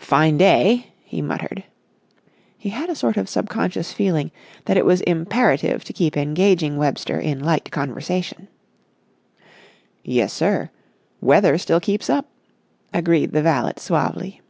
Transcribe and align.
"Fine 0.00 0.38
day!" 0.38 0.88
he 1.04 1.22
muttered. 1.22 1.62
He 2.58 2.70
had 2.70 2.90
a 2.90 2.96
sort 2.96 3.16
of 3.16 3.28
subconscious 3.28 3.92
feeling 3.92 4.32
that 4.64 4.76
it 4.76 4.84
was 4.84 5.02
imperative 5.02 5.84
to 5.84 5.92
keep 5.92 6.16
engaging 6.16 6.76
Webster 6.78 7.16
in 7.20 7.38
light 7.38 7.70
conversation. 7.70 8.48
"Yes, 10.02 10.32
sir. 10.32 10.70
Weather 11.20 11.58
still 11.58 11.78
keeps 11.78 12.10
up," 12.10 12.28
agreed 12.92 13.30
the 13.30 13.42
valet 13.42 13.74
suavely. 13.76 14.40